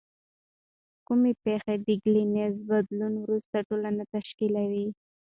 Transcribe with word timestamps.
کومې 1.07 1.31
پیښې 1.43 1.75
د 1.87 1.87
کلنیزې 2.03 2.63
بدلون 2.69 3.13
وروسته 3.23 3.55
ټولنه 3.67 4.03
تشکیلوي؟ 4.15 4.87